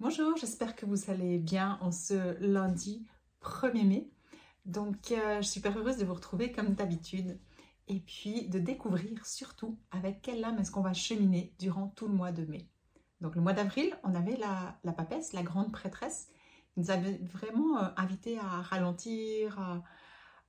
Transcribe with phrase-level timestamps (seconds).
[0.00, 3.04] Bonjour, j'espère que vous allez bien en ce lundi
[3.42, 4.08] 1er mai.
[4.64, 7.36] Donc, euh, je suis super heureuse de vous retrouver comme d'habitude
[7.88, 12.14] et puis de découvrir surtout avec quelle âme est-ce qu'on va cheminer durant tout le
[12.14, 12.68] mois de mai.
[13.20, 16.28] Donc, le mois d'avril, on avait la, la, papesse, la grande prêtresse,
[16.70, 19.58] qui nous avait vraiment euh, invité à ralentir,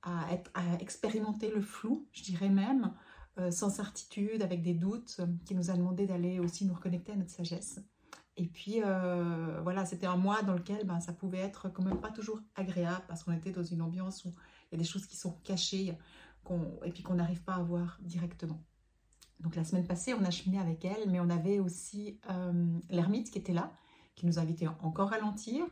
[0.04, 2.94] à, être, à, expérimenter le flou, je dirais même,
[3.38, 7.16] euh, sans certitude, avec des doutes, qui nous a demandé d'aller aussi nous reconnecter à
[7.16, 7.80] notre sagesse.
[8.36, 12.00] Et puis, euh, voilà, c'était un mois dans lequel ben, ça pouvait être quand même
[12.00, 15.06] pas toujours agréable parce qu'on était dans une ambiance où il y a des choses
[15.06, 15.94] qui sont cachées
[16.84, 18.62] et puis qu'on n'arrive pas à voir directement.
[19.40, 23.30] Donc, la semaine passée, on a cheminé avec elle, mais on avait aussi euh, l'ermite
[23.30, 23.72] qui était là,
[24.14, 25.64] qui nous invitait encore à ralentir.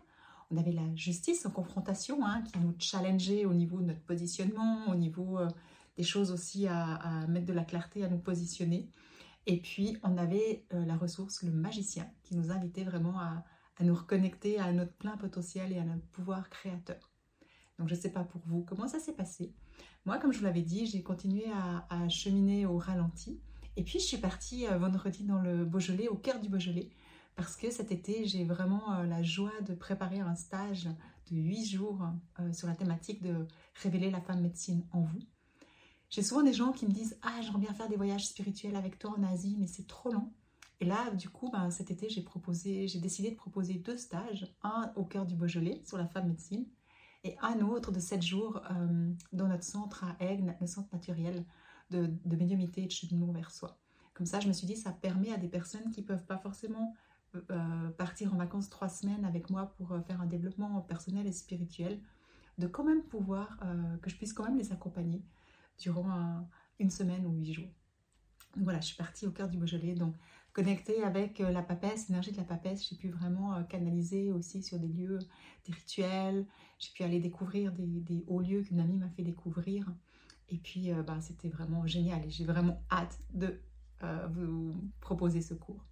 [0.50, 4.88] On avait la justice en confrontation, hein, qui nous challengeait au niveau de notre positionnement,
[4.88, 5.48] au niveau euh,
[5.96, 8.88] des choses aussi à, à mettre de la clarté, à nous positionner.
[9.50, 13.42] Et puis, on avait euh, la ressource, le magicien, qui nous invitait vraiment à,
[13.80, 17.10] nous reconnecter à notre plein potentiel et à notre pouvoir créateur.
[17.78, 19.54] Donc, je ne sais pas pour vous comment ça s'est passé?
[20.04, 21.44] Moi, comme je vous l'avais dit, j'ai continué
[21.88, 23.40] à, cheminer au ralenti.
[23.76, 26.90] Et puis, je suis partie euh, vendredi dans le Beaujolais, au cœur du Beaujolais,
[27.34, 30.90] parce que cet été, j'ai vraiment euh, la joie de préparer un stage
[31.30, 32.06] de huit jours
[32.52, 33.46] sur la thématique de
[33.82, 35.20] révéler la femme médecine en vous.
[36.10, 38.98] J'ai souvent des gens qui me disent Ah, j'aimerais bien faire des voyages spirituels avec
[38.98, 40.32] toi en Asie, mais c'est trop long.
[40.80, 45.04] Et là, du coup, ben, cet été, j'ai décidé de proposer deux stages, un au
[45.04, 46.66] cœur du Beaujolais sur la femme médecine
[47.24, 51.44] et un autre de sept jours euh, dans notre centre à Aigle, le centre naturel
[51.90, 53.76] de, de médiumité et de cheminement vers soi.
[54.14, 56.38] Comme ça, je me suis dit, ça permet à des personnes qui ne peuvent pas
[56.38, 56.94] forcément
[57.34, 61.32] euh, euh, partir en vacances trois semaines avec moi pour faire un développement personnel et
[61.32, 62.00] spirituel,
[62.58, 63.58] de quand même pouvoir,
[64.02, 65.22] que je puisse quand même les accompagner
[65.78, 66.46] durant
[66.78, 67.70] une semaine ou huit jours.
[68.54, 70.14] Donc voilà, je suis partie au cœur du Beaujolais, donc
[70.52, 74.62] connectée avec euh, la papesse, l'énergie de la papesse, j'ai pu vraiment euh, canaliser aussi
[74.62, 75.20] sur des lieux,
[75.66, 76.46] des rituels,
[76.78, 79.86] j'ai pu aller découvrir des, hauts lieux qu'une amie m'a fait découvrir,
[80.48, 83.60] et puis euh, bah, c'était vraiment génial, et j'ai vraiment hâte de
[84.30, 85.84] vous proposer ce cours.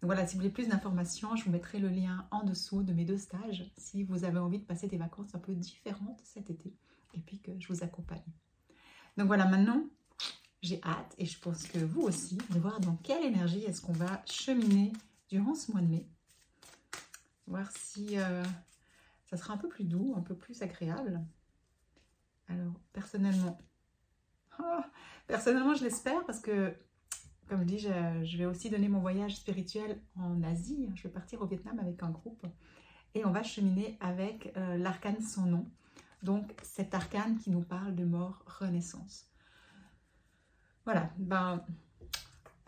[0.00, 2.92] Donc voilà, si vous voulez plus d'informations, je vous mettrai le lien en dessous de
[2.92, 6.50] mes deux stages, si vous avez envie de passer des vacances un peu différentes cet
[6.50, 6.74] été,
[7.14, 8.22] et puis que je vous accompagne.
[9.16, 9.84] Donc voilà, maintenant,
[10.62, 13.92] j'ai hâte, et je pense que vous aussi, de voir dans quelle énergie est-ce qu'on
[13.92, 14.92] va cheminer
[15.28, 16.06] durant ce mois de mai.
[17.46, 18.42] Voir si euh,
[19.26, 21.20] ça sera un peu plus doux, un peu plus agréable.
[22.48, 23.58] Alors, personnellement,
[24.58, 24.80] oh,
[25.26, 26.74] personnellement, je l'espère parce que,
[27.48, 30.88] comme je dis, je, vais aussi donner mon voyage spirituel en Asie.
[30.94, 32.46] Je vais partir au Vietnam avec un groupe
[33.14, 35.70] et on va cheminer avec euh, l'arcane sans nom.
[36.24, 39.26] Donc, cet arcane qui nous parle de mort, renaissance.
[40.86, 41.62] Voilà, ben,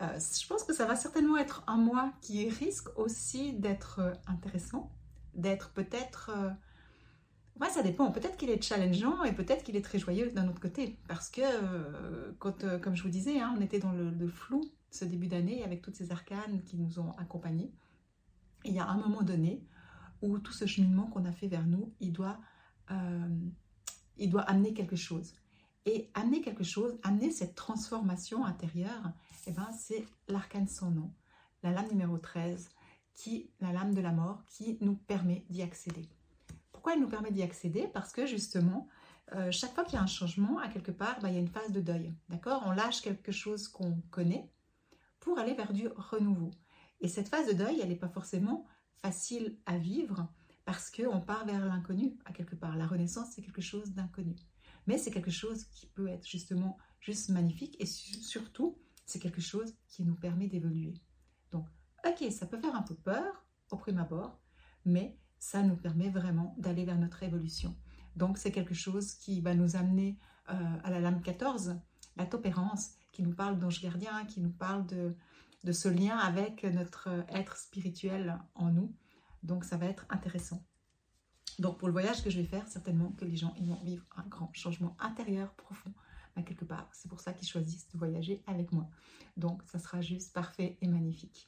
[0.03, 4.13] euh, je pense que ça va certainement être un mois qui risque aussi d'être euh,
[4.27, 4.91] intéressant,
[5.33, 6.29] d'être peut-être...
[6.35, 6.51] Euh,
[7.59, 8.11] ouais, ça dépend.
[8.11, 10.99] Peut-être qu'il est challengeant et peut-être qu'il est très joyeux d'un autre côté.
[11.07, 11.41] Parce que,
[12.37, 15.81] quand, comme je vous disais, hein, on était dans le flou ce début d'année avec
[15.81, 17.73] toutes ces arcanes qui nous ont accompagnés.
[18.65, 19.65] il y a un moment donné
[20.21, 22.39] où tout ce cheminement qu'on a fait vers nous, il doit
[22.91, 23.27] euh,
[24.17, 25.33] il doit amener quelque chose.
[25.85, 29.11] Et amener quelque chose, amener cette transformation intérieure,
[29.45, 31.13] eh ben, c'est l'arcane sans nom,
[31.63, 32.69] la lame numéro 13,
[33.13, 36.07] qui, la lame de la mort, qui nous permet d'y accéder.
[36.73, 37.87] Pourquoi elle nous permet d'y accéder?
[37.93, 38.89] Parce que justement,
[39.33, 41.41] euh, chaque fois qu'il y a un changement, à quelque part, bah, il y a
[41.41, 42.13] une phase de deuil.
[42.29, 42.63] D'accord?
[42.65, 44.49] On lâche quelque chose qu'on connaît
[45.19, 46.51] pour aller vers du renouveau.
[47.01, 48.65] Et cette phase de deuil, elle n'est pas forcément
[49.01, 50.27] facile à vivre
[50.67, 52.75] parce qu'on part vers l'inconnu, à quelque part.
[52.75, 54.35] La renaissance, c'est quelque chose d'inconnu.
[54.85, 59.77] Mais c'est quelque chose qui peut être justement juste magnifique et surtout, c'est quelque chose
[59.87, 60.93] qui nous permet d'évoluer.
[61.53, 61.65] Donc,
[62.05, 64.41] ok, ça peut faire un peu peur au prime abord,
[64.83, 67.73] mais ça nous permet vraiment d'aller vers notre évolution.
[68.17, 70.17] Donc, c'est quelque chose qui va nous amener
[70.49, 71.79] euh, à la lame 14,
[72.17, 75.15] la topérance, qui nous parle d'ange gardien, qui nous parle de,
[75.63, 78.93] de ce lien avec notre être spirituel en nous
[79.47, 80.63] donc ça va être intéressant.
[81.57, 84.27] Donc pour le voyage que je vais faire, certainement que les gens vont vivre un
[84.27, 85.93] grand changement intérieur profond
[86.35, 86.87] à quelque part.
[86.93, 88.87] C'est pour ça qu'ils choisissent de voyager avec moi.
[89.37, 91.47] Donc ça sera juste parfait et magnifique.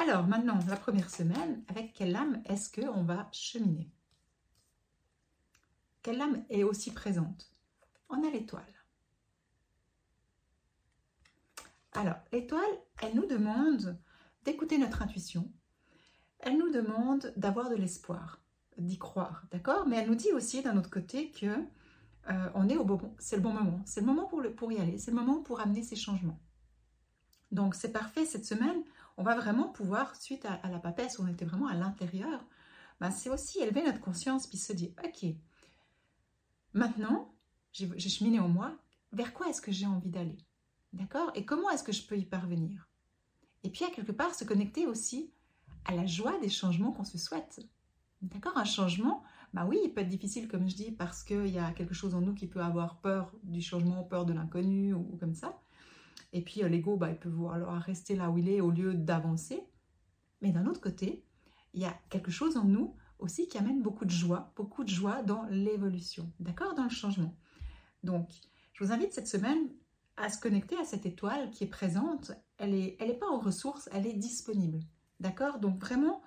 [0.00, 3.90] Alors maintenant, la première semaine, avec quelle âme est-ce qu'on va cheminer?
[6.02, 7.52] Quelle âme est aussi présente?
[8.08, 8.64] On a l'étoile.
[11.92, 13.98] Alors, l'étoile, elle nous demande
[14.44, 15.50] d'écouter notre intuition,
[16.40, 18.40] elle nous demande d'avoir de l'espoir,
[18.76, 19.86] d'y croire, d'accord?
[19.86, 23.36] Mais elle nous dit aussi d'un autre côté que euh, on est au bon, c'est
[23.36, 25.96] le bon moment, c'est le moment pour, y aller, c'est le moment pour amener ces
[25.96, 26.38] changements.
[27.50, 28.82] Donc c'est parfait cette semaine,
[29.16, 32.44] on va vraiment pouvoir, suite à, la papesse, où on était vraiment à l'intérieur,
[33.00, 35.30] ben, c'est aussi élever notre conscience, puis se dire, ok,
[36.74, 37.34] maintenant,
[37.72, 38.76] j'ai cheminé en moi,
[39.12, 40.38] vers quoi est-ce que j'ai envie d'aller?
[40.92, 41.30] D'accord?
[41.34, 42.88] Et comment est-ce que je peux y parvenir?
[43.62, 45.32] Et puis, à quelque part, se connecter aussi
[45.84, 47.60] à la joie des changements qu'on se souhaite.
[48.22, 48.56] D'accord?
[48.56, 49.22] Un changement,
[49.54, 52.14] bah oui, il peut être difficile, comme je dis, parce qu'il y a quelque chose
[52.14, 55.60] en nous qui peut avoir peur du changement, peur de l'inconnu ou, comme ça.
[56.32, 58.94] Et puis euh, l'ego, bah, il peut vouloir rester là où il est au lieu
[58.94, 59.62] d'avancer.
[60.42, 61.24] Mais d'un autre côté,
[61.74, 64.88] il y a quelque chose en nous aussi qui amène beaucoup de joie, beaucoup de
[64.88, 66.74] joie dans l'évolution, d'accord?
[66.74, 67.34] Dans le changement.
[68.04, 68.30] Donc,
[68.72, 69.68] je vous invite cette semaine
[70.16, 72.32] à se connecter à cette étoile qui est présente.
[72.58, 74.80] Elle n'est elle est pas en ressources, elle est disponible,
[75.20, 75.58] d'accord?
[75.58, 76.22] Donc vraiment,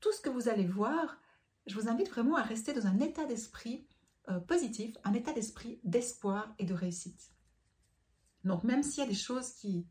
[0.00, 1.18] tout ce que vous allez voir,
[1.66, 3.86] je vous invite vraiment à rester dans un état d'esprit
[4.28, 7.32] euh, positif, un état d'esprit d'espoir et de réussite.
[8.44, 9.86] Donc même s'il y a des choses qui,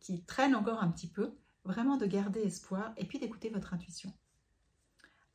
[0.00, 4.12] qui traînent encore un petit peu, vraiment de garder espoir et puis d'écouter votre intuition.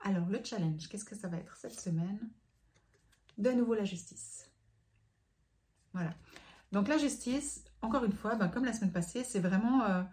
[0.02, 2.20] Alors le challenge, qu'est-ce que ça va être cette semaine?
[3.38, 4.50] De nouveau la justice.
[5.94, 6.14] Voilà.
[6.72, 10.04] Donc la justice, encore une fois, ben, comme la semaine passée, c'est vraiment euh,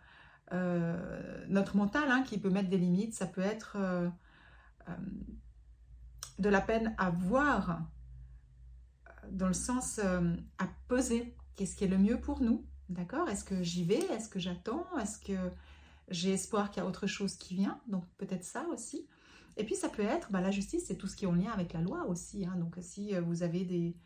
[0.52, 3.14] euh, notre mental hein, qui peut mettre des limites.
[3.14, 3.76] Ça peut être
[6.38, 7.80] de la peine à voir,
[9.30, 12.64] dans le sens à peser qu'est-ce qui est le mieux pour nous?
[12.88, 13.28] D'accord?
[13.28, 14.04] Est-ce que j'y vais?
[14.12, 14.86] Est-ce que j'attends?
[15.00, 15.50] Est-ce que
[16.08, 17.80] j'ai espoir qu'il y a autre chose qui vient?
[17.88, 19.08] Donc peut-être ça aussi.
[19.56, 21.50] Et puis ça peut être, bah, la justice, c'est tout ce qui est en lien
[21.50, 22.44] avec la loi aussi.
[22.44, 22.56] Hein.
[22.56, 23.96] Donc si euh, vous avez des,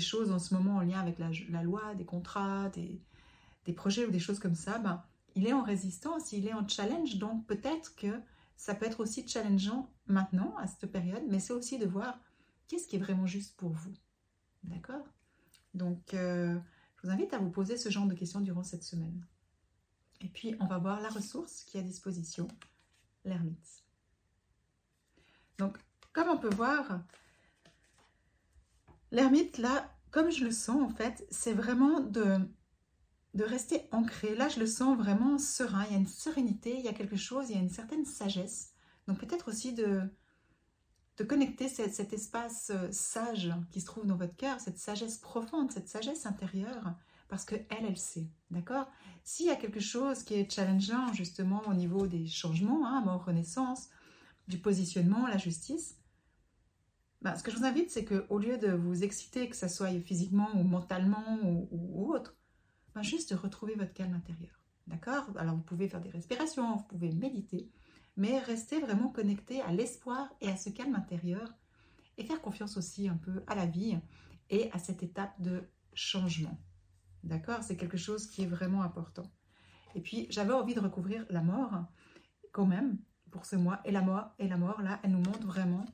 [0.00, 4.20] choses en ce moment en lien avec la, loi, des contrats, des, projets ou des
[4.20, 7.16] choses comme ça, bah, il est en résistance, il est en challenge.
[7.16, 8.20] Donc peut-être que
[8.56, 12.18] ça peut être aussi challengeant maintenant, à cette période, mais c'est aussi de voir
[12.68, 13.92] qu'est-ce qui est vraiment juste pour vous.
[14.62, 15.04] D'accord?
[15.74, 16.58] Donc, euh,
[16.96, 19.26] je vous invite à vous poser ce genre de questions durant cette semaine.
[20.20, 22.46] Et puis, on va voir la ressource qui est à disposition,
[23.24, 23.84] l'ermite.
[25.58, 25.78] Donc,
[26.12, 27.00] comme on peut voir,
[29.10, 32.38] l'ermite, là, comme je le sens, en fait, c'est vraiment de
[33.34, 34.34] de rester ancré.
[34.34, 35.84] Là, je le sens vraiment serein.
[35.86, 38.04] Il y a une sérénité, il y a quelque chose, il y a une certaine
[38.04, 38.72] sagesse.
[39.06, 40.02] Donc peut-être aussi de,
[41.16, 45.72] de connecter cet, espace euh, sage qui se trouve dans votre cœur, cette sagesse profonde,
[45.72, 46.94] cette sagesse intérieure,
[47.28, 48.86] parce que elle, elle sait, d'accord?
[49.24, 53.24] S'il y a quelque chose qui est challengeant justement au niveau des changements, hein, mort,
[53.24, 53.88] renaissance,
[54.48, 55.96] du positionnement, la justice,
[57.22, 59.68] ben, ce que je vous invite, c'est que au lieu de vous exciter, que ce
[59.68, 62.34] soit physiquement ou mentalement ou autre,
[63.00, 64.62] juste retrouver votre calme intérieur.
[64.86, 65.30] D'accord?
[65.36, 67.70] Alors vous pouvez faire des respirations, vous pouvez méditer,
[68.16, 71.54] mais restez vraiment connecté à l'espoir et à ce calme intérieur
[72.18, 73.98] et faire confiance aussi un peu à la vie
[74.50, 75.62] et à cette étape de
[75.94, 76.58] changement.
[77.24, 77.62] D'accord?
[77.62, 79.30] C'est quelque chose qui est vraiment important.
[79.94, 81.84] Et puis j'avais envie de recouvrir la mort
[82.50, 82.98] quand même
[83.30, 83.80] pour ce mois.
[83.84, 85.84] Et la mort, et la mort là, elle nous montre vraiment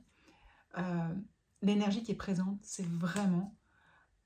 [0.77, 1.15] euh,
[1.61, 2.59] l'énergie qui est présente.
[2.63, 3.55] C'est vraiment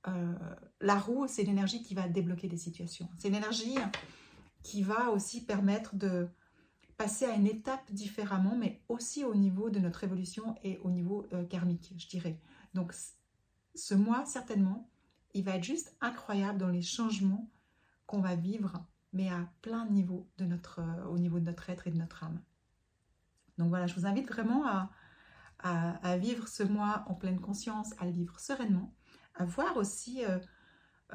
[0.08, 0.34] euh,
[0.82, 3.10] la roue, c'est l'énergie qui va débloquer des situations.
[3.18, 3.78] C'est l'énergie
[4.62, 6.28] qui va aussi permettre de
[6.98, 11.26] passer à une étape différemment, mais aussi au niveau de notre évolution et au niveau
[11.34, 12.40] euh, karmique, je dirais.
[12.74, 12.94] Donc,
[13.76, 14.90] ce mois, certainement,
[15.34, 17.50] il va être juste incroyable dans les changements
[18.06, 21.70] qu'on va vivre, mais à plein de niveaux de notre, euh, au niveau de notre
[21.70, 22.42] être et de notre âme.
[23.58, 24.66] Donc voilà, je vous invite vraiment
[25.60, 28.92] à vivre ce mois en pleine conscience, à le vivre sereinement
[29.36, 30.40] à voir aussi euh,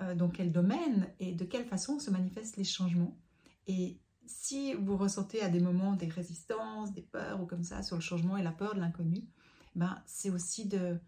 [0.00, 3.18] euh, dans quel domaine et de quelle façon se manifestent les changements.
[3.66, 7.96] Et si vous ressentez à des moments des résistances, des peurs ou comme ça sur
[7.96, 9.28] le changement et la peur de l'inconnu,
[9.75, 10.98] ben, c'est aussi de,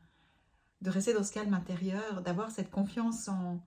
[0.81, 3.67] de rester dans ce calme intérieur, d'avoir cette confiance en,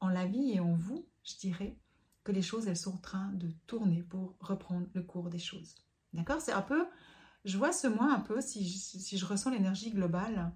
[0.00, 1.76] en la vie et en vous, je dirais,
[2.24, 5.74] que les choses, elles sont en train de tourner pour reprendre le cours des choses.
[6.12, 6.40] D'accord?
[6.40, 6.86] C'est un peu,
[7.44, 10.52] je vois ce mois un peu, si si je ressens l'énergie globale,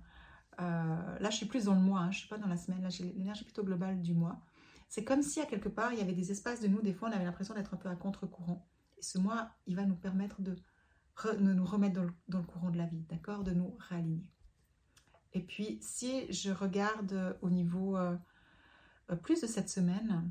[0.60, 2.56] euh, là, je suis plus dans le mois, hein, je ne suis pas dans la
[2.56, 4.40] semaine, là j'ai l'énergie plutôt globale du mois.
[4.88, 7.08] C'est comme si à quelque part, il y avait des espaces de nous, des fois
[7.08, 8.68] on avait l'impression d'être un peu à contre-courant.
[8.98, 10.56] Et ce mois, il va nous permettre de,
[11.38, 11.94] nous remettre
[12.28, 13.44] dans le, courant de la vie, d'accord?
[13.44, 14.30] De nous réaligner.
[15.32, 18.16] Et puis, si je regarde au niveau euh,
[19.10, 20.30] euh, plus de cette semaine,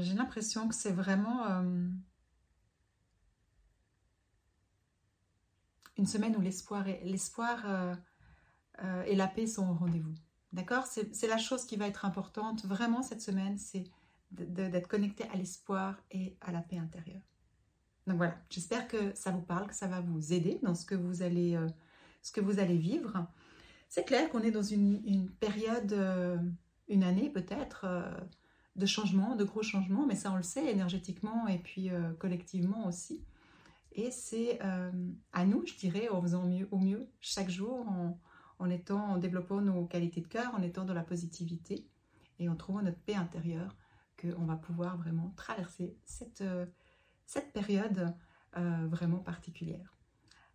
[0.00, 1.62] j'ai l'impression que c'est vraiment
[5.98, 6.84] une semaine où l'espoir
[7.66, 7.94] euh,
[8.82, 10.14] euh, et la paix sont au rendez-vous.
[10.52, 10.86] D'accord?
[10.86, 13.84] C'est, la chose qui va être importante vraiment cette semaine, c'est
[14.30, 17.20] d'être connecté à l'espoir et à la paix intérieure.
[18.06, 20.94] Donc voilà, j'espère que ça vous parle, que ça va vous aider dans ce que
[20.94, 21.66] vous allez, euh,
[22.22, 23.26] ce que vous allez vivre.
[23.90, 25.94] C'est clair qu'on est dans une, période
[26.88, 27.86] une année peut-être
[28.76, 33.24] de changements, de gros changements, mais ça on le sait énergétiquement et puis collectivement aussi.
[33.98, 34.60] Et c'est
[35.32, 37.84] à nous, je dirais, en faisant mieux, au mieux chaque jour,
[38.60, 41.84] en, développant nos qualités de cœur, en étant dans la positivité
[42.38, 43.74] et en trouvant notre paix intérieure,
[44.16, 46.44] qu'on va pouvoir vraiment traverser cette,
[47.26, 48.14] cette période
[48.54, 49.98] vraiment particulière.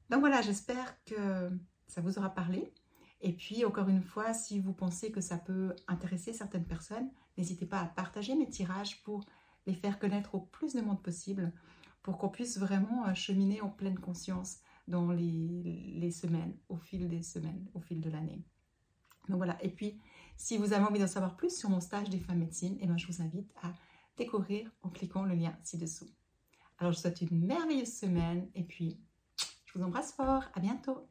[0.10, 1.52] Donc voilà, j'espère que
[1.88, 2.74] ça vous aura parlé.
[3.20, 7.66] Et puis, encore une fois, si vous pensez que ça peut intéresser certaines personnes, n'hésitez
[7.66, 9.26] pas à partager mes tirages pour
[9.68, 11.52] les faire connaître au plus de monde possible,
[12.04, 17.24] pour qu'on puisse vraiment euh, cheminer en pleine conscience dans les, semaines, au fil des
[17.24, 18.44] semaines, au fil de l'année.
[19.30, 19.98] Donc voilà, et puis,
[20.36, 22.98] si vous avez envie d'en savoir plus sur mon stage des femmes médecine, eh bien,
[22.98, 23.74] je vous invite à
[24.18, 26.10] découvrir en cliquant le lien ci-dessous.
[26.78, 29.00] Alors, je vous souhaite une merveilleuse semaine et puis,
[29.66, 30.44] je vous embrasse fort.
[30.54, 31.08] À bientôt.